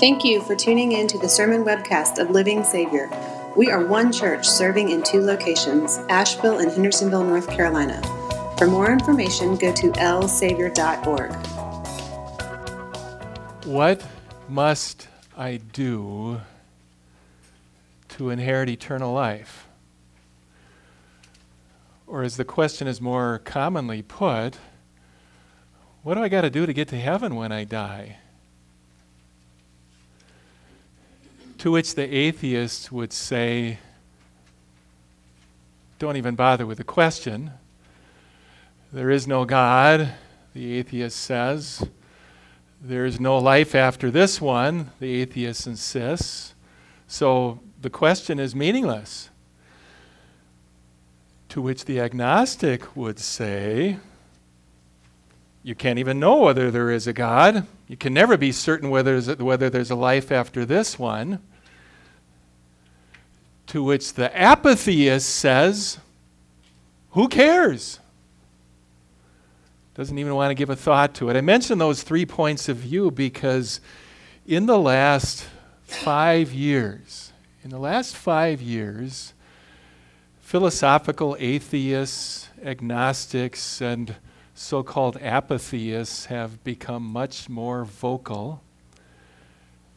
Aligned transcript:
Thank 0.00 0.24
you 0.24 0.40
for 0.42 0.54
tuning 0.54 0.92
in 0.92 1.08
to 1.08 1.18
the 1.18 1.28
sermon 1.28 1.64
webcast 1.64 2.20
of 2.20 2.30
Living 2.30 2.62
Savior. 2.62 3.10
We 3.56 3.68
are 3.72 3.84
one 3.84 4.12
church 4.12 4.48
serving 4.48 4.90
in 4.90 5.02
two 5.02 5.20
locations, 5.20 5.98
Asheville 6.08 6.60
and 6.60 6.70
Hendersonville, 6.70 7.24
North 7.24 7.50
Carolina. 7.50 8.00
For 8.58 8.68
more 8.68 8.92
information, 8.92 9.56
go 9.56 9.72
to 9.72 9.90
lsavior.org. 9.90 11.34
What 13.66 14.06
must 14.48 15.08
I 15.36 15.56
do 15.56 16.42
to 18.10 18.30
inherit 18.30 18.68
eternal 18.68 19.12
life? 19.12 19.66
Or, 22.06 22.22
as 22.22 22.36
the 22.36 22.44
question 22.44 22.86
is 22.86 23.00
more 23.00 23.40
commonly 23.40 24.02
put, 24.02 24.58
what 26.04 26.14
do 26.14 26.22
I 26.22 26.28
got 26.28 26.42
to 26.42 26.50
do 26.50 26.66
to 26.66 26.72
get 26.72 26.86
to 26.88 26.96
heaven 27.00 27.34
when 27.34 27.50
I 27.50 27.64
die? 27.64 28.18
To 31.58 31.72
which 31.72 31.96
the 31.96 32.14
atheist 32.14 32.92
would 32.92 33.12
say, 33.12 33.78
don't 35.98 36.16
even 36.16 36.36
bother 36.36 36.64
with 36.64 36.78
the 36.78 36.84
question. 36.84 37.50
There 38.92 39.10
is 39.10 39.26
no 39.26 39.44
God, 39.44 40.14
the 40.54 40.74
atheist 40.74 41.18
says. 41.18 41.84
There 42.80 43.04
is 43.04 43.18
no 43.18 43.38
life 43.38 43.74
after 43.74 44.08
this 44.08 44.40
one, 44.40 44.92
the 45.00 45.20
atheist 45.20 45.66
insists. 45.66 46.54
So 47.08 47.58
the 47.82 47.90
question 47.90 48.38
is 48.38 48.54
meaningless. 48.54 49.28
To 51.48 51.60
which 51.60 51.86
the 51.86 51.98
agnostic 51.98 52.96
would 52.96 53.18
say, 53.18 53.98
you 55.68 55.74
can't 55.74 55.98
even 55.98 56.18
know 56.18 56.36
whether 56.36 56.70
there 56.70 56.90
is 56.90 57.06
a 57.06 57.12
God. 57.12 57.66
You 57.88 57.98
can 57.98 58.14
never 58.14 58.38
be 58.38 58.52
certain 58.52 58.88
whether 58.88 59.12
there's 59.12 59.28
a, 59.28 59.44
whether 59.44 59.68
there's 59.68 59.90
a 59.90 59.94
life 59.94 60.32
after 60.32 60.64
this 60.64 60.98
one. 60.98 61.40
To 63.66 63.84
which 63.84 64.14
the 64.14 64.30
apatheist 64.34 65.28
says, 65.28 65.98
Who 67.10 67.28
cares? 67.28 68.00
Doesn't 69.92 70.16
even 70.16 70.34
want 70.34 70.52
to 70.52 70.54
give 70.54 70.70
a 70.70 70.76
thought 70.76 71.12
to 71.16 71.28
it. 71.28 71.36
I 71.36 71.42
mention 71.42 71.76
those 71.76 72.02
three 72.02 72.24
points 72.24 72.70
of 72.70 72.78
view 72.78 73.10
because 73.10 73.82
in 74.46 74.64
the 74.64 74.78
last 74.78 75.46
five 75.82 76.50
years, 76.50 77.34
in 77.62 77.68
the 77.68 77.78
last 77.78 78.16
five 78.16 78.62
years, 78.62 79.34
philosophical 80.40 81.36
atheists, 81.38 82.48
agnostics, 82.64 83.82
and 83.82 84.16
so 84.58 84.82
called 84.82 85.16
apatheists 85.22 86.26
have 86.26 86.64
become 86.64 87.04
much 87.04 87.48
more 87.48 87.84
vocal. 87.84 88.60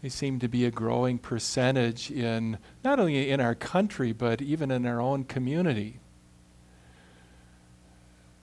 They 0.04 0.10
seem 0.10 0.38
to 0.38 0.48
be 0.48 0.66
a 0.66 0.72
growing 0.72 1.18
percentage 1.18 2.12
in 2.12 2.60
not 2.84 3.00
only 3.00 3.32
in 3.32 3.42
our 3.42 3.56
country, 3.56 4.12
but 4.12 4.40
even 4.40 4.70
in 4.70 4.86
our 4.86 5.02
own 5.02 5.24
community. 5.24 6.00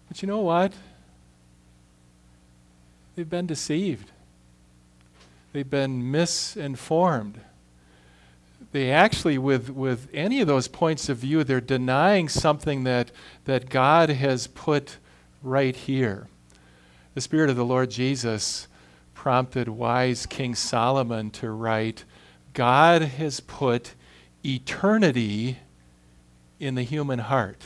But 0.09 0.21
you 0.21 0.27
know 0.27 0.41
what? 0.41 0.73
They've 3.15 3.31
been 3.31 3.47
deceived. 3.47 4.11
They've 5.53 5.71
been 5.71 6.11
misinformed. 6.11 7.41
They 8.73 8.91
actually, 8.91 9.39
with, 9.39 9.71
with 9.71 10.09
any 10.13 10.41
of 10.41 10.49
those 10.49 10.67
points 10.67 11.09
of 11.09 11.19
view, 11.19 11.45
they're 11.45 11.61
denying 11.61 12.29
something 12.29 12.83
that, 12.83 13.13
that 13.45 13.71
God 13.71 14.11
has 14.11 14.49
put 14.49 14.97
right 15.43 15.75
here. 15.75 16.29
The 17.15 17.21
Spirit 17.21 17.51
of 17.51 17.57
the 17.57 17.65
Lord 17.65 17.91
Jesus 17.91 18.69
prompted 19.15 19.69
wise 19.69 20.27
King 20.27 20.55
Solomon 20.55 21.31
to 21.33 21.51
write 21.51 22.05
God 22.55 23.03
has 23.03 23.41
put 23.41 23.95
eternity 24.45 25.59
in 26.61 26.75
the 26.75 26.83
human 26.83 27.19
heart. 27.21 27.65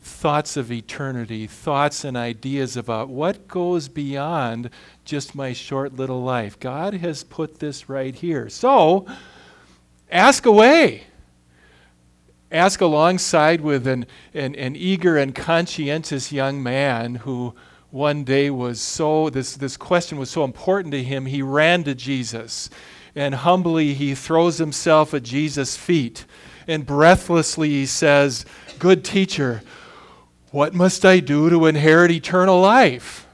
Thoughts 0.00 0.56
of 0.56 0.72
eternity, 0.72 1.46
thoughts 1.46 2.04
and 2.04 2.16
ideas 2.16 2.76
about 2.76 3.08
what 3.08 3.48
goes 3.48 3.88
beyond 3.88 4.70
just 5.04 5.34
my 5.34 5.52
short 5.52 5.94
little 5.94 6.22
life. 6.22 6.58
God 6.58 6.94
has 6.94 7.24
put 7.24 7.58
this 7.58 7.88
right 7.88 8.14
here. 8.14 8.48
So, 8.48 9.06
ask 10.10 10.46
away 10.46 11.07
ask 12.50 12.80
alongside 12.80 13.60
with 13.60 13.86
an, 13.86 14.06
an, 14.32 14.54
an 14.54 14.76
eager 14.76 15.16
and 15.16 15.34
conscientious 15.34 16.32
young 16.32 16.62
man 16.62 17.16
who 17.16 17.54
one 17.90 18.24
day 18.24 18.50
was 18.50 18.80
so, 18.80 19.30
this, 19.30 19.56
this 19.56 19.76
question 19.76 20.18
was 20.18 20.30
so 20.30 20.44
important 20.44 20.92
to 20.92 21.02
him, 21.02 21.26
he 21.26 21.42
ran 21.42 21.84
to 21.84 21.94
Jesus. 21.94 22.68
And 23.14 23.34
humbly, 23.34 23.94
he 23.94 24.14
throws 24.14 24.58
himself 24.58 25.14
at 25.14 25.22
Jesus' 25.22 25.76
feet. 25.76 26.24
And 26.66 26.84
breathlessly, 26.84 27.70
he 27.70 27.86
says, 27.86 28.44
Good 28.78 29.04
teacher, 29.04 29.62
what 30.50 30.74
must 30.74 31.04
I 31.04 31.20
do 31.20 31.50
to 31.50 31.66
inherit 31.66 32.10
eternal 32.10 32.60
life? 32.60 33.26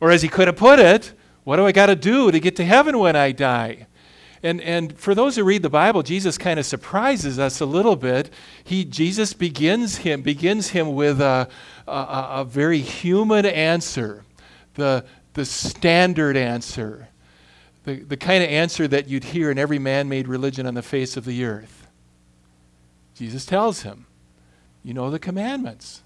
Or 0.00 0.10
as 0.10 0.22
he 0.22 0.28
could 0.28 0.46
have 0.46 0.56
put 0.56 0.78
it, 0.78 1.12
what 1.44 1.56
do 1.56 1.66
I 1.66 1.72
got 1.72 1.86
to 1.86 1.96
do 1.96 2.30
to 2.30 2.40
get 2.40 2.56
to 2.56 2.64
heaven 2.64 2.98
when 2.98 3.16
I 3.16 3.32
die? 3.32 3.86
And, 4.42 4.60
and 4.62 4.98
for 4.98 5.14
those 5.14 5.36
who 5.36 5.44
read 5.44 5.62
the 5.62 5.68
Bible, 5.70 6.02
Jesus 6.02 6.38
kind 6.38 6.58
of 6.58 6.64
surprises 6.64 7.38
us 7.38 7.60
a 7.60 7.66
little 7.66 7.96
bit. 7.96 8.30
He, 8.64 8.84
Jesus 8.84 9.34
begins 9.34 9.98
him, 9.98 10.22
begins 10.22 10.68
him 10.70 10.94
with 10.94 11.20
a, 11.20 11.48
a, 11.86 11.92
a 11.92 12.44
very 12.44 12.80
human 12.80 13.44
answer, 13.44 14.24
the, 14.74 15.04
the 15.34 15.44
standard 15.44 16.38
answer, 16.38 17.08
the, 17.84 17.96
the 17.96 18.16
kind 18.16 18.42
of 18.42 18.48
answer 18.48 18.88
that 18.88 19.08
you'd 19.08 19.24
hear 19.24 19.50
in 19.50 19.58
every 19.58 19.78
man 19.78 20.08
made 20.08 20.26
religion 20.26 20.66
on 20.66 20.74
the 20.74 20.82
face 20.82 21.18
of 21.18 21.26
the 21.26 21.44
earth. 21.44 21.86
Jesus 23.14 23.44
tells 23.44 23.82
him, 23.82 24.06
You 24.82 24.94
know 24.94 25.10
the 25.10 25.18
commandments. 25.18 26.02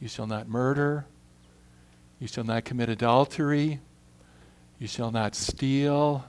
You 0.00 0.06
shall 0.06 0.28
not 0.28 0.48
murder. 0.48 1.06
You 2.20 2.28
shall 2.28 2.44
not 2.44 2.64
commit 2.64 2.88
adultery. 2.88 3.80
You 4.78 4.86
shall 4.86 5.10
not 5.10 5.34
steal 5.34 6.24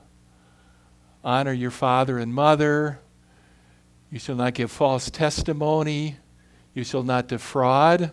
honor 1.24 1.54
your 1.54 1.72
father 1.72 2.18
and 2.18 2.34
mother. 2.34 3.00
You 4.12 4.20
shall 4.20 4.36
not 4.36 4.54
give 4.54 4.72
false 4.72 5.10
testimony. 5.10 6.18
You 6.74 6.84
shall 6.84 7.04
not 7.04 7.28
defraud. 7.28 8.12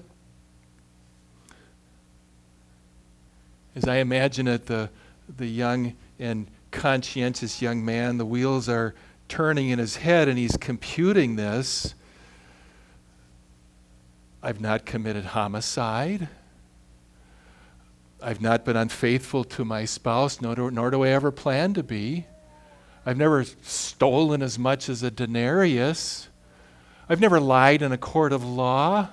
As 3.74 3.86
I 3.86 3.96
imagine 3.96 4.48
it, 4.48 4.66
the, 4.66 4.90
the 5.36 5.46
young 5.46 5.94
and 6.18 6.46
conscientious 6.70 7.60
young 7.60 7.84
man, 7.84 8.18
the 8.18 8.26
wheels 8.26 8.68
are 8.68 8.94
turning 9.28 9.70
in 9.70 9.78
his 9.78 9.96
head 9.96 10.28
and 10.28 10.38
he's 10.38 10.56
computing 10.56 11.36
this. 11.36 11.94
I've 14.42 14.60
not 14.60 14.86
committed 14.86 15.24
homicide. 15.24 16.28
I've 18.22 18.40
not 18.40 18.64
been 18.64 18.76
unfaithful 18.76 19.44
to 19.44 19.64
my 19.64 19.84
spouse, 19.84 20.40
nor 20.40 20.54
do, 20.54 20.70
nor 20.70 20.90
do 20.90 21.04
I 21.04 21.08
ever 21.08 21.30
plan 21.30 21.74
to 21.74 21.82
be. 21.82 22.26
I've 23.08 23.16
never 23.16 23.44
stolen 23.62 24.42
as 24.42 24.58
much 24.58 24.88
as 24.88 25.04
a 25.04 25.12
denarius. 25.12 26.28
I've 27.08 27.20
never 27.20 27.38
lied 27.38 27.80
in 27.80 27.92
a 27.92 27.96
court 27.96 28.32
of 28.32 28.44
law. 28.44 29.10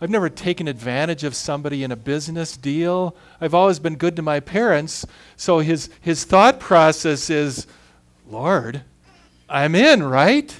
I've 0.00 0.08
never 0.08 0.30
taken 0.30 0.66
advantage 0.66 1.24
of 1.24 1.36
somebody 1.36 1.84
in 1.84 1.92
a 1.92 1.96
business 1.96 2.56
deal. 2.56 3.14
I've 3.42 3.52
always 3.52 3.78
been 3.78 3.96
good 3.96 4.16
to 4.16 4.22
my 4.22 4.40
parents. 4.40 5.04
So 5.36 5.58
his, 5.58 5.90
his 6.00 6.24
thought 6.24 6.58
process 6.58 7.28
is 7.28 7.66
Lord, 8.26 8.82
I'm 9.50 9.74
in, 9.74 10.02
right? 10.02 10.58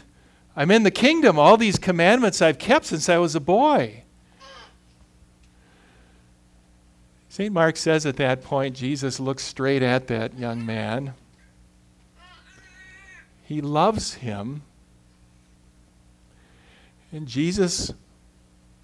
I'm 0.55 0.71
in 0.71 0.83
the 0.83 0.91
kingdom. 0.91 1.39
All 1.39 1.57
these 1.57 1.79
commandments 1.79 2.43
I've 2.43 2.59
kept 2.59 2.85
since 2.85 3.09
I 3.09 3.17
was 3.17 3.35
a 3.35 3.41
boy. 3.41 4.03
St. 7.31 7.53
Mark 7.53 7.79
says 7.79 8.05
at 8.05 8.17
that 8.17 8.45
point, 8.45 8.77
Jesus 8.77 9.19
looks 9.19 9.43
straight 9.43 9.83
at 9.83 10.07
that 10.09 10.39
young 10.39 10.65
man 10.65 11.15
he 13.45 13.61
loves 13.61 14.15
him. 14.15 14.63
And 17.13 17.29
Jesus 17.29 17.93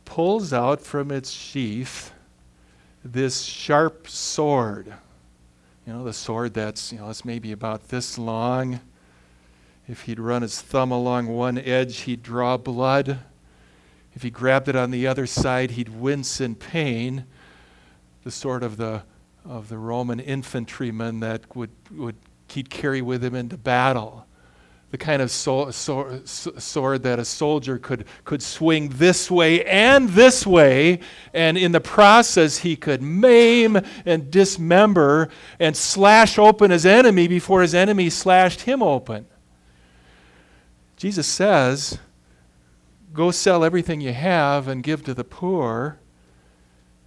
pulls 0.04 0.52
out 0.52 0.80
from 0.80 1.10
its 1.10 1.30
sheath 1.30 2.12
this 3.02 3.42
sharp 3.42 4.06
sword. 4.06 4.92
You 5.86 5.94
know, 5.94 6.04
the 6.04 6.12
sword 6.12 6.54
that's, 6.54 6.92
you 6.92 6.98
know, 6.98 7.08
it's 7.08 7.24
maybe 7.24 7.52
about 7.52 7.88
this 7.88 8.18
long. 8.18 8.80
If 9.88 10.02
he'd 10.02 10.20
run 10.20 10.42
his 10.42 10.60
thumb 10.60 10.92
along 10.92 11.26
one 11.26 11.58
edge, 11.58 12.00
he'd 12.00 12.22
draw 12.22 12.56
blood. 12.56 13.18
If 14.14 14.22
he 14.22 14.30
grabbed 14.30 14.68
it 14.68 14.76
on 14.76 14.90
the 14.90 15.06
other 15.06 15.26
side, 15.26 15.72
he'd 15.72 15.88
wince 15.88 16.40
in 16.40 16.54
pain. 16.54 17.24
The 18.22 18.30
sword 18.30 18.62
of 18.62 18.76
the 18.76 19.02
of 19.46 19.70
the 19.70 19.78
Roman 19.78 20.20
infantryman 20.20 21.20
that 21.20 21.56
would, 21.56 21.70
would 21.90 22.16
he'd 22.48 22.68
carry 22.68 23.00
with 23.00 23.24
him 23.24 23.34
into 23.34 23.56
battle 23.56 24.26
the 24.90 24.98
kind 24.98 25.22
of 25.22 25.30
so, 25.30 25.70
so, 25.70 26.20
sword 26.24 27.04
that 27.04 27.20
a 27.20 27.24
soldier 27.24 27.78
could, 27.78 28.06
could 28.24 28.42
swing 28.42 28.88
this 28.88 29.30
way 29.30 29.64
and 29.64 30.08
this 30.10 30.44
way, 30.44 30.98
and 31.32 31.56
in 31.56 31.70
the 31.70 31.80
process, 31.80 32.58
he 32.58 32.74
could 32.74 33.00
maim 33.00 33.80
and 34.04 34.30
dismember 34.30 35.28
and 35.60 35.76
slash 35.76 36.38
open 36.38 36.72
his 36.72 36.84
enemy 36.84 37.28
before 37.28 37.62
his 37.62 37.74
enemy 37.74 38.10
slashed 38.10 38.62
him 38.62 38.82
open. 38.82 39.26
Jesus 40.96 41.26
says, 41.26 41.98
Go 43.12 43.30
sell 43.30 43.64
everything 43.64 44.00
you 44.00 44.12
have 44.12 44.66
and 44.66 44.82
give 44.82 45.04
to 45.04 45.14
the 45.14 45.24
poor, 45.24 45.98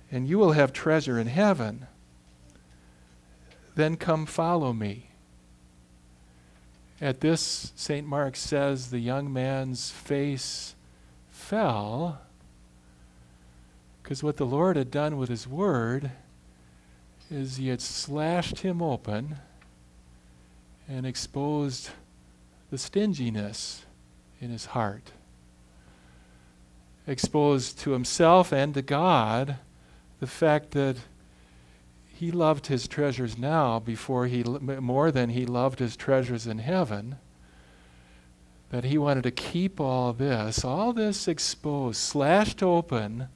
and 0.09 0.27
you 0.27 0.38
will 0.38 0.53
have 0.53 0.71
treasure 0.71 1.19
in 1.19 1.27
heaven. 1.27 1.88
Then 3.75 3.97
come 3.97 4.25
follow 4.25 4.71
me. 4.71 5.09
At 7.01 7.22
this, 7.22 7.74
St. 7.75 8.07
Mark 8.07 8.36
says 8.36 8.90
the 8.90 9.00
young 9.00 9.31
man's 9.31 9.90
face 9.90 10.75
fell 11.30 12.22
because 14.01 14.22
what 14.22 14.38
the 14.38 14.45
Lord 14.45 14.75
had 14.75 14.92
done 14.92 15.18
with 15.18 15.30
his 15.30 15.48
word 15.48 16.12
is 17.31 17.56
he 17.56 17.69
had 17.69 17.81
slashed 17.81 18.60
him 18.60 18.81
open 18.81 19.38
and 20.88 21.06
exposed 21.06 21.90
the 22.69 22.78
stinginess 22.78 23.86
in 24.42 24.50
his 24.50 24.68
heart. 24.68 25.12
Exposed 27.07 27.80
to 27.80 27.92
himself 27.92 28.51
and 28.51 28.74
to 28.74 28.81
God 28.81 29.57
the 30.19 30.28
fact 30.28 30.72
that 30.72 30.98
he 32.24 32.31
loved 32.31 32.68
his 32.68 32.88
treasures 32.88 33.38
now 33.38 33.80
before 33.80 34.28
he 34.28 34.44
more 34.44 35.12
than 35.12 35.30
he 35.30 35.46
loved 35.46 35.80
his 35.80 35.98
treasures 35.98 36.48
in 36.48 36.58
heaven 36.58 37.18
that 38.70 38.86
he 38.86 38.98
wanted 38.98 39.24
to 39.24 39.31
keep 39.31 39.78
all 39.78 40.14
this 40.14 40.64
all 40.64 40.94
this 40.94 41.28
exposed 41.28 41.98
slashed 41.98 42.64
open 42.64 43.28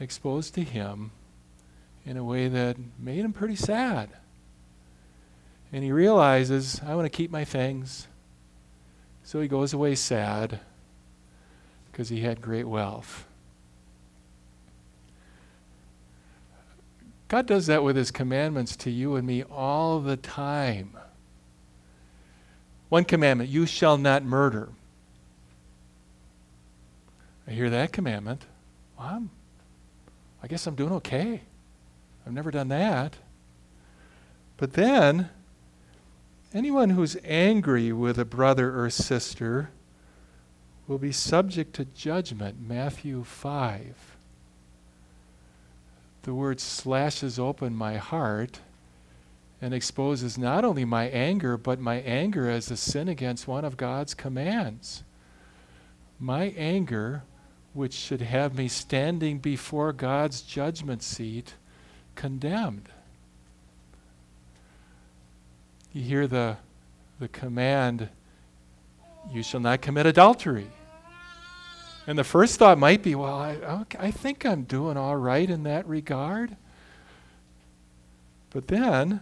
exposed 0.00 0.54
to 0.54 0.64
him 0.64 1.12
in 2.04 2.16
a 2.16 2.24
way 2.24 2.48
that 2.48 2.76
made 2.98 3.24
him 3.24 3.32
pretty 3.32 3.54
sad. 3.54 4.10
And 5.72 5.84
he 5.84 5.92
realizes 5.92 6.80
i 6.84 6.96
want 6.96 7.04
to 7.04 7.16
keep 7.16 7.30
my 7.30 7.44
things. 7.44 8.08
So 9.22 9.40
he 9.40 9.46
goes 9.46 9.72
away 9.72 9.94
sad 9.94 10.58
because 11.92 12.08
he 12.08 12.22
had 12.22 12.40
great 12.40 12.66
wealth 12.66 13.27
God 17.28 17.46
does 17.46 17.66
that 17.66 17.82
with 17.82 17.96
His 17.96 18.10
commandments 18.10 18.74
to 18.76 18.90
you 18.90 19.14
and 19.14 19.26
me 19.26 19.42
all 19.42 20.00
the 20.00 20.16
time. 20.16 20.96
One 22.88 23.04
commandment 23.04 23.50
you 23.50 23.66
shall 23.66 23.98
not 23.98 24.24
murder. 24.24 24.70
I 27.46 27.50
hear 27.52 27.68
that 27.70 27.92
commandment. 27.92 28.46
Well, 28.98 29.08
I'm, 29.08 29.30
I 30.42 30.46
guess 30.46 30.66
I'm 30.66 30.74
doing 30.74 30.92
okay. 30.94 31.42
I've 32.26 32.32
never 32.32 32.50
done 32.50 32.68
that. 32.68 33.16
But 34.56 34.72
then, 34.72 35.28
anyone 36.54 36.90
who's 36.90 37.16
angry 37.24 37.92
with 37.92 38.18
a 38.18 38.24
brother 38.24 38.82
or 38.82 38.88
sister 38.90 39.70
will 40.86 40.98
be 40.98 41.12
subject 41.12 41.74
to 41.74 41.84
judgment. 41.84 42.56
Matthew 42.60 43.22
5 43.22 44.17
the 46.28 46.34
word 46.34 46.60
slashes 46.60 47.38
open 47.38 47.74
my 47.74 47.96
heart 47.96 48.60
and 49.62 49.72
exposes 49.72 50.36
not 50.36 50.62
only 50.62 50.84
my 50.84 51.06
anger, 51.08 51.56
but 51.56 51.80
my 51.80 52.00
anger 52.00 52.50
as 52.50 52.70
a 52.70 52.76
sin 52.76 53.08
against 53.08 53.48
one 53.48 53.64
of 53.64 53.78
God's 53.78 54.12
commands. 54.12 55.04
My 56.20 56.52
anger, 56.54 57.22
which 57.72 57.94
should 57.94 58.20
have 58.20 58.58
me 58.58 58.68
standing 58.68 59.38
before 59.38 59.90
God's 59.94 60.42
judgment 60.42 61.02
seat, 61.02 61.54
condemned. 62.14 62.90
You 65.94 66.02
hear 66.02 66.26
the, 66.26 66.58
the 67.18 67.28
command, 67.28 68.10
you 69.32 69.42
shall 69.42 69.60
not 69.60 69.80
commit 69.80 70.04
adultery. 70.04 70.66
And 72.08 72.18
the 72.18 72.24
first 72.24 72.58
thought 72.58 72.78
might 72.78 73.02
be, 73.02 73.14
well, 73.14 73.34
I, 73.34 73.84
I 73.98 74.10
think 74.10 74.46
I'm 74.46 74.62
doing 74.62 74.96
all 74.96 75.16
right 75.16 75.48
in 75.48 75.64
that 75.64 75.86
regard. 75.86 76.56
But 78.48 78.68
then, 78.68 79.20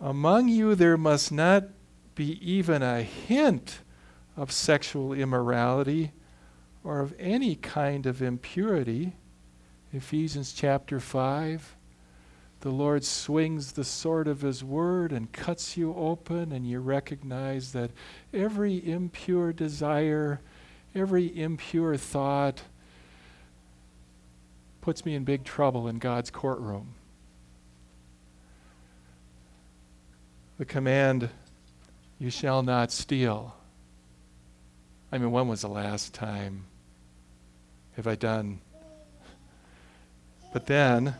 among 0.00 0.48
you 0.48 0.74
there 0.74 0.96
must 0.96 1.30
not 1.30 1.66
be 2.16 2.36
even 2.42 2.82
a 2.82 3.02
hint 3.02 3.78
of 4.36 4.50
sexual 4.50 5.12
immorality 5.12 6.10
or 6.82 6.98
of 6.98 7.14
any 7.16 7.54
kind 7.54 8.06
of 8.06 8.20
impurity. 8.20 9.12
Ephesians 9.92 10.52
chapter 10.52 10.98
5. 10.98 11.76
The 12.62 12.70
Lord 12.70 13.04
swings 13.04 13.74
the 13.74 13.84
sword 13.84 14.26
of 14.26 14.40
His 14.40 14.64
word 14.64 15.12
and 15.12 15.30
cuts 15.30 15.76
you 15.76 15.94
open, 15.94 16.50
and 16.50 16.68
you 16.68 16.80
recognize 16.80 17.70
that 17.70 17.92
every 18.34 18.84
impure 18.84 19.52
desire 19.52 20.40
every 20.94 21.38
impure 21.38 21.96
thought 21.96 22.62
puts 24.80 25.04
me 25.04 25.14
in 25.14 25.24
big 25.24 25.44
trouble 25.44 25.88
in 25.88 25.98
God's 25.98 26.30
courtroom. 26.30 26.94
The 30.58 30.64
command, 30.64 31.30
you 32.18 32.30
shall 32.30 32.62
not 32.62 32.92
steal. 32.92 33.54
I 35.10 35.18
mean, 35.18 35.30
when 35.30 35.48
was 35.48 35.62
the 35.62 35.68
last 35.68 36.14
time 36.14 36.64
have 37.96 38.06
I 38.06 38.14
done? 38.14 38.60
But 40.52 40.66
then, 40.66 41.14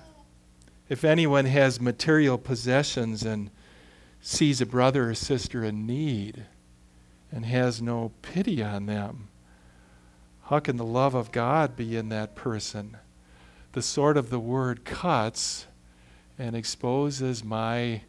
if 0.88 1.04
anyone 1.04 1.46
has 1.46 1.80
material 1.80 2.38
possessions 2.38 3.22
and 3.22 3.50
sees 4.20 4.60
a 4.60 4.66
brother 4.66 5.10
or 5.10 5.14
sister 5.14 5.64
in 5.64 5.86
need 5.86 6.46
and 7.30 7.46
has 7.46 7.80
no 7.80 8.12
pity 8.22 8.62
on 8.62 8.86
them, 8.86 9.28
how 10.44 10.60
can 10.60 10.76
the 10.76 10.84
love 10.84 11.14
of 11.14 11.32
God 11.32 11.76
be 11.76 11.96
in 11.96 12.08
that 12.10 12.34
person? 12.34 12.96
The 13.72 13.82
sword 13.82 14.16
of 14.16 14.30
the 14.30 14.40
word 14.40 14.84
cuts 14.84 15.66
and 16.38 16.54
exposes 16.54 17.42
my 17.42 18.02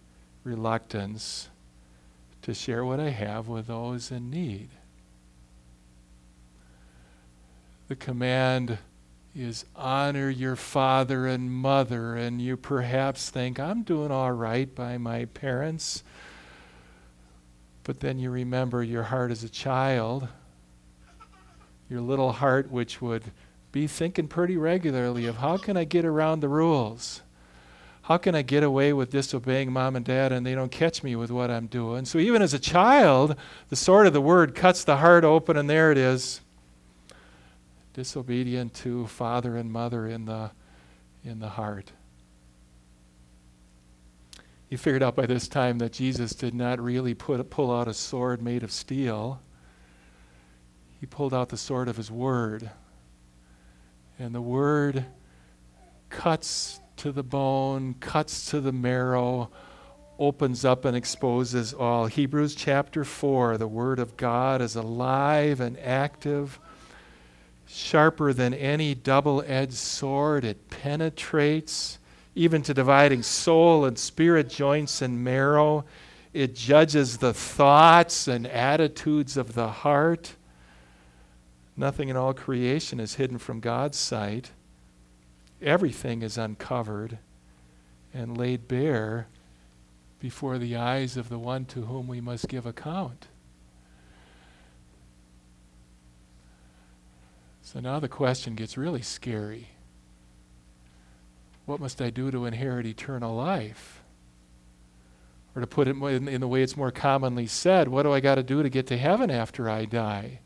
reluctance 0.44 1.50
to 2.42 2.54
share 2.54 2.84
what 2.84 3.00
I 3.00 3.10
have 3.10 3.48
with 3.48 3.68
those 3.68 4.12
in 4.12 4.30
need. 4.30 4.70
The 7.88 7.96
command 7.96 8.80
is 9.36 9.66
honor 9.76 10.30
your 10.30 10.56
father 10.56 11.28
and 11.28 11.52
mother, 11.52 12.16
and 12.16 12.42
you 12.42 12.58
perhaps 12.58 13.30
think, 13.30 13.60
I'm 13.60 13.84
doing 13.84 14.12
all 14.12 14.32
right 14.32 14.74
by 14.74 14.98
my 14.98 15.26
parents. 15.26 16.04
But 17.84 18.00
then 18.00 18.20
you 18.20 18.30
remember 18.30 18.84
your 18.84 19.04
heart 19.04 19.32
as 19.32 19.44
a 19.44 19.50
child 19.50 20.28
your 21.94 22.02
little 22.02 22.32
heart, 22.32 22.72
which 22.72 23.04
would 23.04 23.24
be 23.72 23.86
thinking 23.86 24.28
pretty 24.28 24.58
regularly 24.58 25.28
of 25.28 25.38
how 25.38 25.58
can 25.58 25.78
I 25.78 25.84
get 25.84 26.04
around 26.04 26.40
the 26.40 26.50
rules? 26.50 27.22
How 28.02 28.18
can 28.18 28.34
I 28.34 28.42
get 28.42 28.64
away 28.64 28.94
with 28.94 29.12
disobeying 29.12 29.72
mom 29.72 29.96
and 29.96 30.04
dad 30.04 30.32
and 30.32 30.44
they 30.44 30.56
don't 30.56 30.72
catch 30.72 31.04
me 31.04 31.16
with 31.16 31.30
what 31.30 31.52
I'm 31.52 31.68
doing? 31.68 32.06
So, 32.06 32.18
even 32.18 32.42
as 32.42 32.54
a 32.54 32.60
child, 32.60 33.36
the 33.70 33.76
sword 33.76 34.08
of 34.08 34.14
the 34.14 34.20
word 34.20 34.56
cuts 34.56 34.84
the 34.84 34.98
heart 34.98 35.24
open, 35.24 35.56
and 35.56 35.70
there 35.70 35.92
it 35.92 35.98
is 36.00 36.42
disobedient 37.94 38.74
to 38.74 39.06
father 39.06 39.56
and 39.56 39.72
mother 39.72 40.08
in 40.08 40.26
the, 40.26 40.50
in 41.24 41.40
the 41.40 41.50
heart. 41.50 41.92
You 44.70 44.80
figured 44.80 45.04
out 45.04 45.16
by 45.16 45.28
this 45.28 45.48
time 45.48 45.78
that 45.78 45.94
Jesus 45.94 46.34
did 46.34 46.56
not 46.56 46.82
really 46.82 47.14
put, 47.14 47.48
pull 47.52 47.72
out 47.72 47.88
a 47.88 47.94
sword 47.94 48.42
made 48.42 48.64
of 48.64 48.72
steel 48.72 49.40
he 51.04 51.08
pulled 51.08 51.34
out 51.34 51.50
the 51.50 51.58
sword 51.58 51.90
of 51.90 51.98
his 51.98 52.10
word. 52.10 52.70
And 54.18 54.34
the 54.34 54.40
word 54.42 55.04
cuts 56.10 56.80
to 56.96 57.12
the 57.12 57.24
bone, 57.24 57.96
cuts 58.00 58.50
to 58.52 58.62
the 58.62 58.72
marrow, 58.72 59.52
opens 60.18 60.64
up 60.64 60.86
and 60.86 60.96
exposes 60.96 61.74
all. 61.74 62.06
Hebrews 62.06 62.56
chapter 62.56 63.04
4 63.04 63.58
the 63.58 63.68
word 63.68 64.00
of 64.00 64.16
God 64.16 64.62
is 64.62 64.78
alive 64.78 65.60
and 65.60 65.78
active, 65.80 66.58
sharper 67.68 68.32
than 68.32 68.54
any 68.54 68.96
double 68.96 69.44
edged 69.46 69.74
sword. 69.74 70.46
It 70.46 70.70
penetrates 70.70 72.00
even 72.34 72.62
to 72.62 72.74
dividing 72.74 73.24
soul 73.24 73.84
and 73.84 74.00
spirit, 74.00 74.48
joints 74.48 75.02
and 75.02 75.22
marrow. 75.22 75.84
It 76.32 76.56
judges 76.56 77.18
the 77.18 77.34
thoughts 77.34 78.30
and 78.30 78.48
attitudes 78.48 79.36
of 79.36 79.54
the 79.54 79.68
heart. 79.68 80.38
Nothing 81.76 82.10
in 82.10 82.16
all 82.16 82.34
creation 82.34 83.00
is 83.00 83.16
hidden 83.16 83.38
from 83.38 83.60
God's 83.60 83.98
sight. 83.98 84.52
Everything 85.62 86.22
is 86.22 86.38
uncovered 86.38 87.18
and 88.14 88.38
laid 88.38 88.68
bare 88.68 89.28
before 90.20 90.58
the 90.58 90.76
eyes 90.76 91.18
of 91.18 91.30
the 91.30 91.40
one 91.40 91.66
to 91.66 91.82
whom 91.82 92.08
we 92.08 92.22
must 92.22 92.48
give 92.48 92.66
account. 92.66 93.28
So 97.64 97.80
now 97.80 98.00
the 98.00 98.08
question 98.08 98.56
gets 98.56 98.78
really 98.78 99.02
scary. 99.02 99.70
What 101.66 101.80
must 101.80 102.02
I 102.02 102.10
do 102.12 102.30
to 102.30 102.46
inherit 102.46 102.86
eternal 102.86 103.36
life? 103.36 104.04
Or 105.56 105.62
to 105.62 105.68
put 105.68 105.88
it 105.88 105.96
in 105.96 106.42
the 106.42 106.48
way 106.48 106.62
it's 106.62 106.78
more 106.78 106.92
commonly 106.92 107.48
said, 107.48 107.88
what 107.88 108.04
do 108.04 108.12
I 108.12 108.20
got 108.20 108.36
to 108.36 108.44
do 108.44 108.62
to 108.62 108.70
get 108.70 108.88
to 108.88 108.98
heaven 108.98 109.32
after 109.32 109.70
I 109.70 109.86
die? 109.86 110.40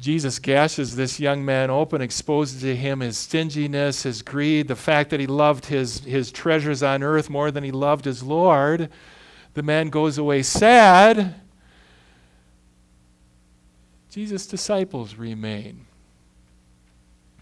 Jesus 0.00 0.38
gashes 0.38 0.96
this 0.96 1.20
young 1.20 1.44
man 1.44 1.70
open, 1.70 2.00
exposes 2.00 2.60
to 2.62 2.74
him 2.74 3.00
his 3.00 3.16
stinginess, 3.16 4.02
his 4.02 4.22
greed, 4.22 4.66
the 4.66 4.76
fact 4.76 5.10
that 5.10 5.20
he 5.20 5.26
loved 5.26 5.66
his, 5.66 6.00
his 6.00 6.32
treasures 6.32 6.82
on 6.82 7.02
earth 7.02 7.30
more 7.30 7.50
than 7.50 7.62
he 7.62 7.70
loved 7.70 8.04
his 8.04 8.22
Lord. 8.22 8.88
The 9.54 9.62
man 9.62 9.90
goes 9.90 10.18
away 10.18 10.42
sad. 10.42 11.36
Jesus' 14.10 14.46
disciples 14.46 15.14
remain. 15.14 15.86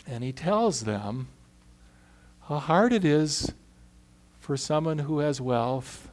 And 0.07 0.23
he 0.23 0.33
tells 0.33 0.83
them 0.83 1.29
how 2.49 2.59
hard 2.59 2.93
it 2.93 3.05
is 3.05 3.53
for 4.39 4.57
someone 4.57 4.99
who 4.99 5.21
has 5.21 5.41
wealth 5.41 6.11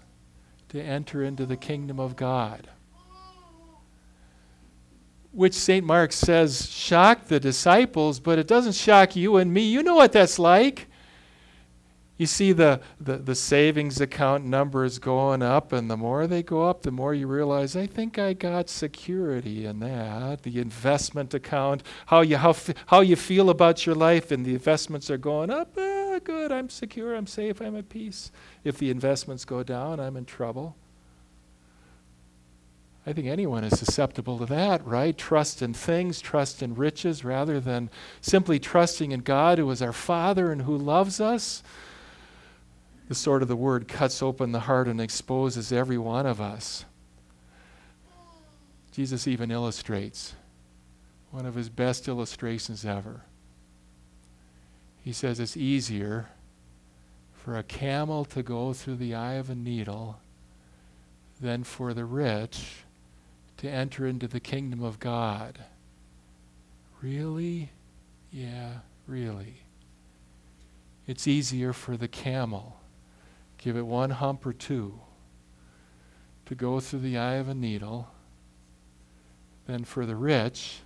to 0.70 0.82
enter 0.82 1.24
into 1.24 1.46
the 1.46 1.58
kingdom 1.58 2.00
of 2.00 2.16
God 2.16 2.70
which 5.38 5.54
St. 5.54 5.86
Mark 5.86 6.12
says 6.12 6.68
shocked 6.72 7.28
the 7.28 7.40
disciples, 7.40 8.20
but 8.20 8.40
it 8.40 8.48
doesn't 8.48 8.74
shock 8.74 9.16
you 9.16 9.38
and 9.38 9.54
me. 9.54 9.62
You 9.62 9.84
know 9.84 9.94
what 9.94 10.12
that's 10.12 10.40
like. 10.40 10.88
You 12.18 12.26
see 12.26 12.54
the, 12.54 12.82
the, 13.00 13.18
the, 13.18 13.36
savings 13.36 14.02
account 14.02 14.46
numbers 14.46 14.98
going 14.98 15.44
up, 15.44 15.72
and 15.72 15.92
the 15.92 15.96
more 15.96 16.26
they 16.26 16.42
go 16.42 16.64
up, 16.68 16.82
the 16.82 16.90
more 16.90 17.14
you 17.14 17.28
realize, 17.28 17.76
I 17.76 17.86
think 17.86 18.18
I 18.18 18.34
got 18.34 18.68
security 18.68 19.68
in 19.68 19.80
that. 19.82 20.42
The 20.42 20.60
investment 20.60 21.36
account, 21.36 21.84
how 22.08 22.22
you, 22.22 22.38
how, 22.38 22.56
how 22.88 23.02
you 23.02 23.16
feel 23.16 23.52
about 23.52 23.86
your 23.86 23.94
life, 23.94 24.32
and 24.32 24.44
the 24.44 24.56
investments 24.56 25.12
are 25.12 25.20
going 25.20 25.52
up, 25.52 25.78
ah, 25.78 26.18
good, 26.24 26.52
I'm 26.52 26.70
secure, 26.70 27.16
I'm 27.16 27.28
safe, 27.28 27.62
I'm 27.62 27.76
at 27.76 27.90
peace. 27.90 28.32
If 28.64 28.80
the 28.80 28.90
investments 28.90 29.46
go 29.46 29.62
down, 29.62 30.00
I'm 30.00 30.18
in 30.18 30.26
trouble. 30.26 30.76
I 33.08 33.14
think 33.14 33.28
anyone 33.28 33.64
is 33.64 33.80
susceptible 33.80 34.38
to 34.40 34.46
that, 34.48 34.86
right? 34.86 35.18
Trust 35.18 35.62
in 35.62 35.74
things, 35.74 36.20
trust 36.20 36.62
in 36.62 36.76
riches, 36.76 37.24
rather 37.24 37.58
than 37.62 37.90
simply 38.20 38.60
trusting 38.60 39.14
in 39.14 39.22
God 39.22 39.60
who 39.60 39.72
is 39.72 39.82
our 39.82 39.94
Father 39.94 40.52
and 40.52 40.64
who 40.64 40.76
loves 40.78 41.22
us. 41.22 41.64
The 43.08 43.16
sword 43.16 43.42
of 43.42 43.48
the 43.48 43.56
word 43.56 43.88
cuts 43.88 44.22
open 44.22 44.52
the 44.52 44.60
heart 44.60 44.90
and 44.90 45.00
exposes 45.00 45.72
every 45.72 45.98
one 45.98 46.26
of 46.26 46.42
us. 46.42 46.84
Jesus 48.92 49.26
even 49.26 49.52
illustrates 49.52 50.36
one 51.32 51.46
of 51.46 51.56
his 51.56 51.70
best 51.70 52.10
illustrations 52.10 52.84
ever. 52.84 53.22
He 55.02 55.14
says 55.14 55.40
it's 55.40 55.56
easier 55.56 56.28
for 57.34 57.58
a 57.58 57.64
camel 57.64 58.26
to 58.26 58.44
go 58.44 58.74
through 58.74 58.98
the 58.98 59.16
eye 59.16 59.36
of 59.36 59.50
a 59.50 59.56
needle 59.56 60.20
than 61.40 61.64
for 61.64 61.94
the 61.94 62.04
rich 62.04 62.84
to 63.58 63.70
enter 63.70 64.06
into 64.06 64.28
the 64.28 64.40
kingdom 64.40 64.84
of 64.84 65.00
God. 65.00 65.60
Really? 67.02 67.72
Yeah, 68.32 68.80
really. 69.08 69.62
It's 71.08 71.28
easier 71.28 71.74
for 71.74 71.96
the 71.96 72.08
camel, 72.08 72.78
give 73.58 73.78
it 73.78 73.86
one 73.86 74.12
hump 74.12 74.46
or 74.46 74.54
two, 74.54 75.00
to 76.46 76.56
go 76.56 76.80
through 76.80 77.00
the 77.00 77.18
eye 77.18 77.36
of 77.36 77.48
a 77.48 77.56
needle 77.56 78.10
than 79.66 79.84
for 79.84 80.06
the 80.06 80.16
rich 80.16 80.80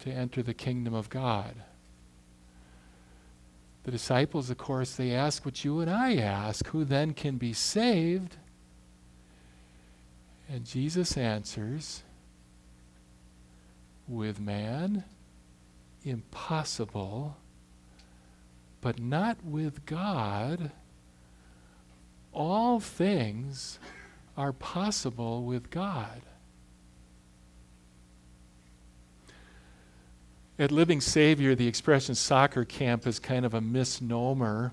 to 0.00 0.10
enter 0.10 0.42
the 0.42 0.54
kingdom 0.54 0.94
of 0.94 1.10
God. 1.10 1.54
The 3.84 3.90
disciples, 3.90 4.50
of 4.50 4.58
course, 4.58 4.96
they 4.96 5.12
ask 5.12 5.44
what 5.44 5.64
you 5.64 5.80
and 5.80 5.90
I 5.90 6.16
ask 6.16 6.66
who 6.68 6.84
then 6.84 7.14
can 7.14 7.36
be 7.36 7.52
saved? 7.52 8.36
And 10.48 10.64
Jesus 10.64 11.16
answers, 11.16 12.02
with 14.08 14.40
man, 14.40 15.04
impossible, 16.04 17.36
but 18.80 19.00
not 19.00 19.38
with 19.44 19.84
God. 19.86 20.70
All 22.32 22.78
things 22.78 23.78
are 24.36 24.52
possible 24.52 25.44
with 25.44 25.70
God. 25.70 26.22
At 30.58 30.70
Living 30.70 31.00
Savior, 31.00 31.54
the 31.54 31.66
expression 31.66 32.14
soccer 32.14 32.64
camp 32.64 33.06
is 33.06 33.18
kind 33.18 33.44
of 33.44 33.52
a 33.52 33.60
misnomer. 33.60 34.72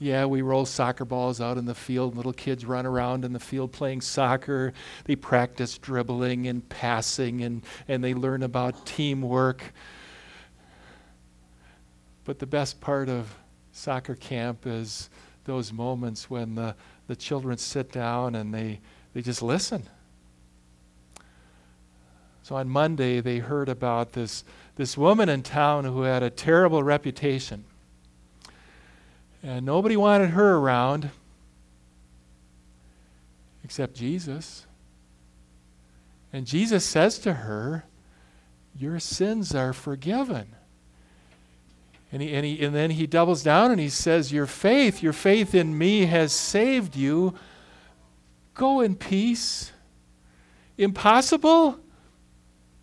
Yeah, 0.00 0.26
we 0.26 0.42
roll 0.42 0.64
soccer 0.64 1.04
balls 1.04 1.40
out 1.40 1.58
in 1.58 1.64
the 1.64 1.74
field. 1.74 2.16
Little 2.16 2.32
kids 2.32 2.64
run 2.64 2.86
around 2.86 3.24
in 3.24 3.32
the 3.32 3.40
field 3.40 3.72
playing 3.72 4.00
soccer. 4.00 4.72
They 5.04 5.16
practice 5.16 5.76
dribbling 5.76 6.46
and 6.46 6.68
passing, 6.68 7.42
and, 7.42 7.64
and 7.88 8.02
they 8.04 8.14
learn 8.14 8.44
about 8.44 8.86
teamwork. 8.86 9.72
But 12.24 12.38
the 12.38 12.46
best 12.46 12.80
part 12.80 13.08
of 13.08 13.34
soccer 13.72 14.14
camp 14.14 14.66
is 14.66 15.10
those 15.44 15.72
moments 15.72 16.30
when 16.30 16.54
the, 16.54 16.76
the 17.08 17.16
children 17.16 17.58
sit 17.58 17.90
down 17.90 18.36
and 18.36 18.54
they, 18.54 18.80
they 19.14 19.22
just 19.22 19.42
listen. 19.42 19.82
So 22.42 22.54
on 22.54 22.68
Monday, 22.68 23.20
they 23.20 23.38
heard 23.38 23.68
about 23.68 24.12
this, 24.12 24.44
this 24.76 24.96
woman 24.96 25.28
in 25.28 25.42
town 25.42 25.84
who 25.84 26.02
had 26.02 26.22
a 26.22 26.30
terrible 26.30 26.82
reputation. 26.82 27.64
And 29.42 29.64
nobody 29.64 29.96
wanted 29.96 30.30
her 30.30 30.56
around 30.56 31.10
except 33.64 33.94
Jesus. 33.94 34.66
And 36.32 36.46
Jesus 36.46 36.84
says 36.84 37.18
to 37.20 37.34
her, 37.34 37.84
Your 38.76 38.98
sins 38.98 39.54
are 39.54 39.72
forgiven. 39.72 40.54
And, 42.10 42.22
he, 42.22 42.32
and, 42.32 42.44
he, 42.44 42.64
and 42.64 42.74
then 42.74 42.90
he 42.90 43.06
doubles 43.06 43.42
down 43.42 43.70
and 43.70 43.78
he 43.78 43.90
says, 43.90 44.32
Your 44.32 44.46
faith, 44.46 45.02
your 45.02 45.12
faith 45.12 45.54
in 45.54 45.76
me 45.76 46.06
has 46.06 46.32
saved 46.32 46.96
you. 46.96 47.34
Go 48.54 48.80
in 48.80 48.96
peace. 48.96 49.72
Impossible? 50.78 51.78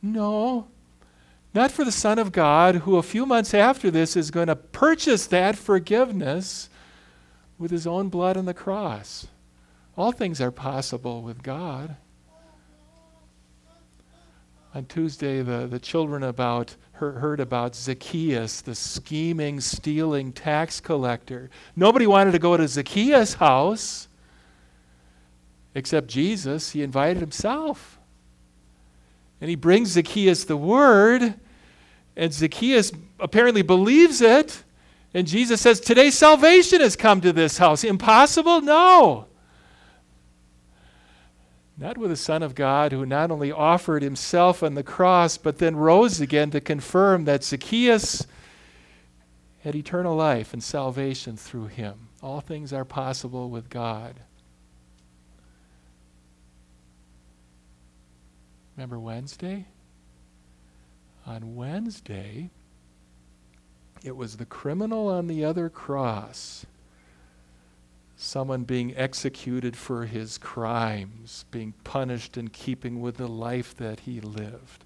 No. 0.01 0.67
Not 1.55 1.71
for 1.71 1.85
the 1.85 1.91
Son 1.91 2.19
of 2.19 2.33
God, 2.33 2.75
who 2.75 2.97
a 2.97 3.01
few 3.01 3.25
months 3.25 3.53
after 3.53 3.89
this 3.89 4.17
is 4.17 4.29
going 4.29 4.47
to 4.47 4.57
purchase 4.57 5.25
that 5.27 5.55
forgiveness 5.55 6.69
with 7.57 7.71
his 7.71 7.88
own 7.88 8.09
blood 8.09 8.35
on 8.35 8.43
the 8.43 8.53
cross. 8.53 9.27
All 9.95 10.12
things 10.12 10.41
are 10.41 10.51
possible 10.51 11.21
with 11.21 11.41
God. 11.41 11.95
On 14.74 14.83
Tuesday, 14.85 15.41
the, 15.41 15.65
the 15.65 15.79
children 15.79 16.24
about 16.24 16.75
heard 16.91 17.39
about 17.39 17.75
Zacchaeus, 17.75 18.59
the 18.59 18.75
scheming, 18.75 19.62
stealing 19.62 20.33
tax 20.33 20.81
collector. 20.81 21.50
Nobody 21.75 22.05
wanted 22.07 22.31
to 22.31 22.39
go 22.39 22.57
to 22.57 22.67
Zacchaeus' 22.67 23.35
house 23.35 24.09
except 25.74 26.07
Jesus. 26.07 26.71
He 26.71 26.83
invited 26.83 27.21
himself. 27.21 27.97
And 29.39 29.50
he 29.50 29.55
brings 29.55 29.91
Zacchaeus 29.91 30.45
the 30.45 30.57
word, 30.57 31.35
and 32.15 32.34
Zacchaeus 32.34 32.91
apparently 33.19 33.62
believes 33.62 34.22
it. 34.22 34.63
And 35.13 35.27
Jesus 35.27 35.62
says, 35.62 35.79
Today 35.79 36.10
salvation 36.12 36.81
has 36.81 36.95
come 36.95 37.22
to 37.22 37.34
this 37.34 37.57
house. 37.57 37.84
Impossible? 37.84 38.62
No. 38.62 39.27
Not 41.77 41.98
with 41.98 42.10
the 42.10 42.15
Son 42.15 42.41
of 42.41 42.55
God, 42.55 42.91
who 42.91 43.05
not 43.05 43.31
only 43.31 43.51
offered 43.51 44.01
himself 44.01 44.63
on 44.63 44.75
the 44.75 44.84
cross, 44.84 45.38
but 45.38 45.57
then 45.57 45.75
rose 45.75 46.22
again 46.22 46.51
to 46.51 46.62
confirm 46.62 47.25
that 47.25 47.43
Zacchaeus 47.43 48.25
had 49.62 49.75
eternal 49.75 50.15
life 50.15 50.53
and 50.53 50.63
salvation 50.63 51.36
through 51.36 51.67
him. 51.67 52.07
All 52.22 52.39
things 52.39 52.72
are 52.72 52.86
possible 52.86 53.50
with 53.50 53.69
God. 53.69 54.22
Remember 58.77 59.00
Wednesday? 59.00 59.65
On 61.25 61.55
Wednesday, 61.55 62.50
it 64.03 64.15
was 64.15 64.38
the 64.38 64.46
criminal 64.46 65.08
on 65.08 65.25
the 65.27 65.44
other 65.44 65.70
cross, 65.70 66.65
someone 68.15 68.63
being 68.63 68.96
executed 68.96 69.75
for 69.75 70.05
his 70.05 70.38
crimes, 70.38 71.46
being 71.50 71.74
punished 71.84 72.38
in 72.38 72.50
keeping 72.50 73.01
with 73.01 73.17
the 73.17 73.27
life 73.27 73.75
that 73.77 74.01
he 74.01 74.22
lived. 74.22 74.86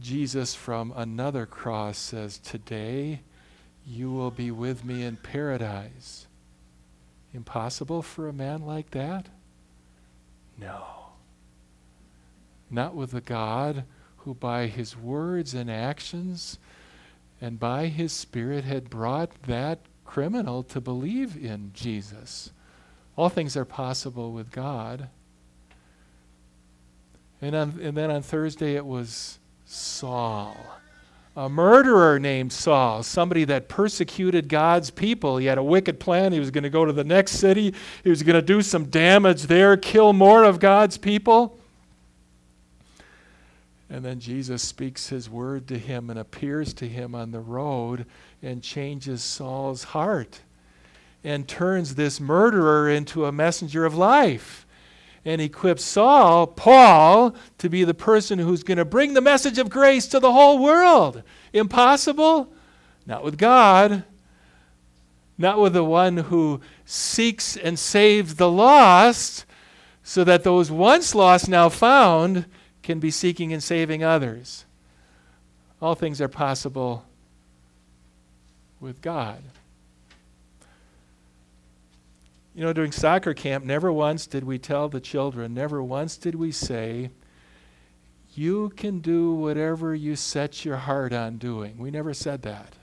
Jesus 0.00 0.54
from 0.54 0.92
another 0.96 1.46
cross 1.46 1.96
says, 1.96 2.38
Today 2.38 3.20
you 3.86 4.10
will 4.10 4.32
be 4.32 4.50
with 4.50 4.84
me 4.84 5.04
in 5.04 5.16
paradise. 5.16 6.26
Impossible 7.32 8.02
for 8.02 8.28
a 8.28 8.32
man 8.32 8.66
like 8.66 8.90
that? 8.90 9.26
No. 10.58 10.84
Not 12.68 12.96
with 12.96 13.12
the 13.12 13.20
God 13.20 13.84
who 14.26 14.34
by 14.34 14.66
his 14.66 14.96
words 14.96 15.54
and 15.54 15.70
actions 15.70 16.58
and 17.40 17.60
by 17.60 17.86
his 17.86 18.12
Spirit 18.12 18.64
had 18.64 18.90
brought 18.90 19.30
that 19.42 19.78
criminal 20.04 20.64
to 20.64 20.80
believe 20.80 21.36
in 21.36 21.70
Jesus. 21.72 22.50
All 23.14 23.28
things 23.28 23.56
are 23.56 23.64
possible 23.64 24.32
with 24.32 24.50
God. 24.50 25.08
And, 27.40 27.54
on, 27.54 27.78
and 27.80 27.96
then 27.96 28.10
on 28.10 28.22
Thursday 28.22 28.74
it 28.74 28.84
was 28.84 29.38
Saul, 29.64 30.56
a 31.36 31.48
murderer 31.48 32.18
named 32.18 32.52
Saul, 32.52 33.04
somebody 33.04 33.44
that 33.44 33.68
persecuted 33.68 34.48
God's 34.48 34.90
people. 34.90 35.36
He 35.36 35.46
had 35.46 35.58
a 35.58 35.62
wicked 35.62 36.00
plan. 36.00 36.32
He 36.32 36.40
was 36.40 36.50
going 36.50 36.64
to 36.64 36.70
go 36.70 36.84
to 36.84 36.92
the 36.92 37.04
next 37.04 37.32
city, 37.32 37.72
he 38.02 38.10
was 38.10 38.24
going 38.24 38.34
to 38.34 38.42
do 38.42 38.60
some 38.60 38.86
damage 38.86 39.44
there, 39.44 39.76
kill 39.76 40.12
more 40.12 40.42
of 40.42 40.58
God's 40.58 40.98
people. 40.98 41.60
And 43.96 44.04
then 44.04 44.20
Jesus 44.20 44.62
speaks 44.62 45.08
his 45.08 45.30
word 45.30 45.66
to 45.68 45.78
him 45.78 46.10
and 46.10 46.18
appears 46.18 46.74
to 46.74 46.86
him 46.86 47.14
on 47.14 47.30
the 47.30 47.40
road 47.40 48.04
and 48.42 48.62
changes 48.62 49.22
Saul's 49.22 49.84
heart 49.84 50.40
and 51.24 51.48
turns 51.48 51.94
this 51.94 52.20
murderer 52.20 52.90
into 52.90 53.24
a 53.24 53.32
messenger 53.32 53.86
of 53.86 53.96
life 53.96 54.66
and 55.24 55.40
equips 55.40 55.82
Saul, 55.82 56.46
Paul, 56.46 57.34
to 57.56 57.70
be 57.70 57.84
the 57.84 57.94
person 57.94 58.38
who's 58.38 58.62
going 58.62 58.76
to 58.76 58.84
bring 58.84 59.14
the 59.14 59.22
message 59.22 59.56
of 59.56 59.70
grace 59.70 60.06
to 60.08 60.20
the 60.20 60.32
whole 60.32 60.58
world. 60.58 61.22
Impossible? 61.54 62.52
Not 63.06 63.24
with 63.24 63.38
God. 63.38 64.04
Not 65.38 65.58
with 65.58 65.72
the 65.72 65.82
one 65.82 66.18
who 66.18 66.60
seeks 66.84 67.56
and 67.56 67.78
saves 67.78 68.34
the 68.34 68.50
lost, 68.50 69.46
so 70.02 70.22
that 70.22 70.44
those 70.44 70.70
once 70.70 71.14
lost, 71.14 71.48
now 71.48 71.70
found, 71.70 72.44
can 72.86 73.00
be 73.00 73.10
seeking 73.10 73.52
and 73.52 73.62
saving 73.62 74.04
others. 74.04 74.64
All 75.82 75.96
things 75.96 76.20
are 76.20 76.28
possible 76.28 77.04
with 78.80 79.02
God. 79.02 79.42
You 82.54 82.62
know, 82.62 82.72
during 82.72 82.92
soccer 82.92 83.34
camp, 83.34 83.64
never 83.64 83.92
once 83.92 84.28
did 84.28 84.44
we 84.44 84.58
tell 84.58 84.88
the 84.88 85.00
children, 85.00 85.52
never 85.52 85.82
once 85.82 86.16
did 86.16 86.36
we 86.36 86.52
say, 86.52 87.10
you 88.36 88.70
can 88.76 89.00
do 89.00 89.34
whatever 89.34 89.92
you 89.92 90.14
set 90.14 90.64
your 90.64 90.76
heart 90.76 91.12
on 91.12 91.38
doing. 91.38 91.78
We 91.78 91.90
never 91.90 92.14
said 92.14 92.42
that. 92.42 92.74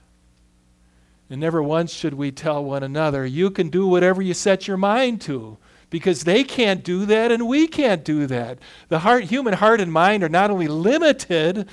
And 1.29 1.39
never 1.39 1.63
once 1.63 1.93
should 1.93 2.15
we 2.15 2.31
tell 2.31 2.61
one 2.63 2.83
another, 2.83 3.25
you 3.25 3.49
can 3.49 3.69
do 3.69 3.87
whatever 3.87 4.21
you 4.21 4.33
set 4.33 4.67
your 4.67 4.77
mind 4.77 5.21
to, 5.21 5.57
because 5.93 6.23
they 6.23 6.43
can't 6.43 6.83
do 6.83 7.05
that 7.05 7.31
and 7.31 7.47
we 7.47 7.67
can't 7.67 8.03
do 8.03 8.25
that. 8.25 8.57
The 8.89 8.97
heart, 8.97 9.25
human 9.25 9.53
heart 9.53 9.79
and 9.79 9.93
mind 9.93 10.23
are 10.23 10.27
not 10.29 10.49
only 10.49 10.67
limited, 10.67 11.69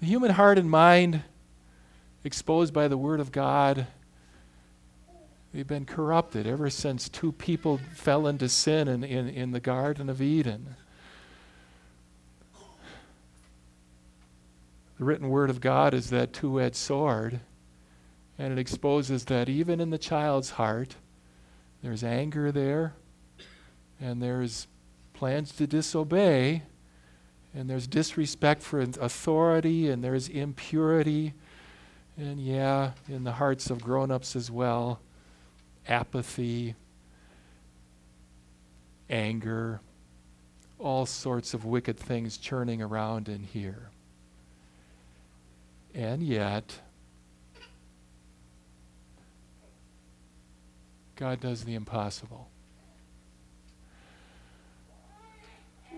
the 0.00 0.06
human 0.06 0.32
heart 0.32 0.58
and 0.58 0.70
mind, 0.70 1.22
exposed 2.24 2.74
by 2.74 2.88
the 2.88 2.98
Word 2.98 3.20
of 3.20 3.32
God, 3.32 3.86
They've 5.54 5.66
been 5.66 5.86
corrupted 5.86 6.48
ever 6.48 6.68
since 6.68 7.08
two 7.08 7.30
people 7.30 7.78
fell 7.94 8.26
into 8.26 8.48
sin 8.48 8.88
in, 8.88 9.04
in, 9.04 9.28
in 9.28 9.52
the 9.52 9.60
Garden 9.60 10.10
of 10.10 10.20
Eden. 10.20 10.74
The 14.98 15.04
written 15.04 15.28
word 15.28 15.50
of 15.50 15.60
God 15.60 15.94
is 15.94 16.10
that 16.10 16.32
two 16.32 16.60
edged 16.60 16.74
sword, 16.74 17.38
and 18.36 18.52
it 18.52 18.58
exposes 18.58 19.26
that 19.26 19.48
even 19.48 19.80
in 19.80 19.90
the 19.90 19.96
child's 19.96 20.50
heart, 20.50 20.96
there's 21.84 22.02
anger 22.02 22.50
there, 22.50 22.94
and 24.00 24.22
there's 24.22 24.66
plans 25.12 25.52
to 25.52 25.66
disobey, 25.66 26.62
and 27.54 27.70
there's 27.70 27.86
disrespect 27.86 28.62
for 28.62 28.80
authority, 28.80 29.88
and 29.88 30.02
there's 30.02 30.28
impurity, 30.28 31.34
and 32.16 32.40
yeah, 32.40 32.92
in 33.08 33.24
the 33.24 33.32
hearts 33.32 33.70
of 33.70 33.82
grown 33.82 34.10
ups 34.10 34.36
as 34.36 34.50
well 34.50 35.00
apathy, 35.86 36.74
anger, 39.10 39.80
all 40.78 41.06
sorts 41.06 41.54
of 41.54 41.64
wicked 41.64 41.98
things 41.98 42.36
churning 42.38 42.80
around 42.80 43.28
in 43.28 43.42
here. 43.42 43.90
And 45.94 46.22
yet, 46.22 46.80
God 51.16 51.40
does 51.40 51.64
the 51.64 51.74
impossible. 51.74 52.48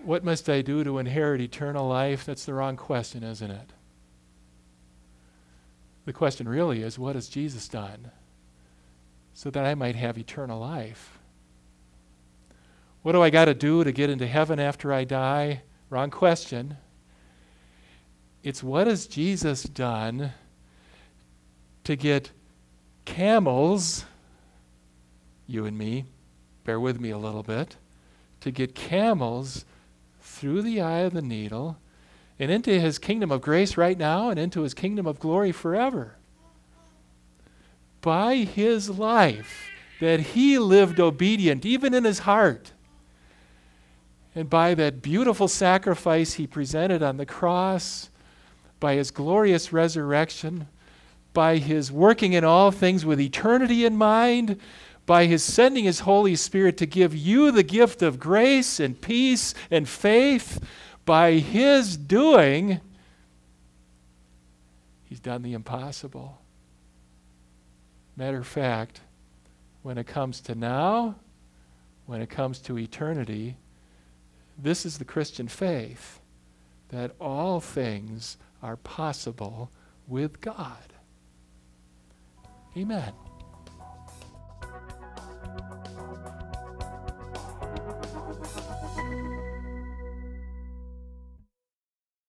What 0.06 0.24
must 0.24 0.48
I 0.48 0.62
do 0.62 0.84
to 0.84 0.98
inherit 0.98 1.40
eternal 1.40 1.88
life? 1.88 2.24
That's 2.24 2.46
the 2.46 2.54
wrong 2.54 2.76
question, 2.76 3.22
isn't 3.22 3.50
it? 3.50 3.72
The 6.06 6.12
question 6.12 6.48
really 6.48 6.82
is 6.82 6.98
what 6.98 7.16
has 7.16 7.28
Jesus 7.28 7.68
done? 7.68 8.10
so 9.36 9.50
that 9.50 9.66
I 9.66 9.74
might 9.74 9.96
have 9.96 10.16
eternal 10.16 10.58
life. 10.58 11.18
What 13.02 13.12
do 13.12 13.20
I 13.20 13.28
got 13.28 13.44
to 13.44 13.52
do 13.54 13.84
to 13.84 13.92
get 13.92 14.08
into 14.08 14.26
heaven 14.26 14.58
after 14.58 14.94
I 14.94 15.04
die? 15.04 15.60
Wrong 15.90 16.08
question. 16.08 16.78
It's 18.42 18.62
what 18.62 18.86
has 18.86 19.06
Jesus 19.06 19.64
done 19.64 20.32
to 21.84 21.96
get 21.96 22.30
camels, 23.04 24.06
you 25.46 25.66
and 25.66 25.76
me, 25.76 26.06
bear 26.64 26.80
with 26.80 26.98
me 26.98 27.10
a 27.10 27.18
little 27.18 27.42
bit, 27.42 27.76
to 28.40 28.50
get 28.50 28.74
camels 28.74 29.66
through 30.26 30.62
the 30.62 30.80
eye 30.80 31.00
of 31.00 31.12
the 31.12 31.22
needle 31.22 31.78
and 32.38 32.50
into 32.50 32.78
his 32.78 32.98
kingdom 32.98 33.30
of 33.30 33.40
grace 33.40 33.76
right 33.76 33.96
now 33.96 34.28
and 34.28 34.38
into 34.38 34.62
his 34.62 34.74
kingdom 34.74 35.06
of 35.06 35.18
glory 35.18 35.52
forever 35.52 36.16
by 38.06 38.36
his 38.36 38.88
life 38.88 39.68
that 40.00 40.20
he 40.20 40.58
lived 40.58 41.00
obedient, 41.00 41.66
even 41.66 41.92
in 41.92 42.04
his 42.04 42.20
heart. 42.20 42.70
And 44.32 44.48
by 44.48 44.74
that 44.74 45.02
beautiful 45.02 45.48
sacrifice 45.48 46.34
he 46.34 46.46
presented 46.46 47.02
on 47.02 47.16
the 47.16 47.26
cross, 47.26 48.10
by 48.78 48.94
his 48.94 49.10
glorious 49.10 49.72
resurrection, 49.72 50.68
by 51.32 51.56
his 51.56 51.90
working 51.90 52.32
in 52.32 52.44
all 52.44 52.70
things 52.70 53.04
with 53.04 53.20
eternity 53.20 53.84
in 53.84 53.96
mind, 53.96 54.60
by 55.06 55.26
his 55.26 55.42
sending 55.42 55.84
his 55.84 56.00
Holy 56.00 56.34
Spirit 56.34 56.76
to 56.78 56.86
give 56.86 57.14
you 57.14 57.52
the 57.52 57.62
gift 57.62 58.02
of 58.02 58.18
grace 58.18 58.80
and 58.80 59.00
peace 59.00 59.54
and 59.70 59.88
faith, 59.88 60.60
by 61.04 61.34
his 61.34 61.96
doing, 61.96 62.80
he's 65.04 65.20
done 65.20 65.42
the 65.42 65.52
impossible. 65.52 66.40
Matter 68.16 68.38
of 68.38 68.46
fact, 68.46 69.00
when 69.82 69.96
it 69.96 70.06
comes 70.08 70.40
to 70.40 70.56
now, 70.56 71.14
when 72.06 72.20
it 72.20 72.28
comes 72.28 72.58
to 72.60 72.76
eternity, 72.76 73.56
this 74.58 74.84
is 74.84 74.98
the 74.98 75.04
Christian 75.04 75.46
faith 75.46 76.20
that 76.88 77.12
all 77.20 77.60
things 77.60 78.36
are 78.62 78.76
possible 78.76 79.70
with 80.08 80.40
God. 80.40 80.92
Amen. 82.76 83.12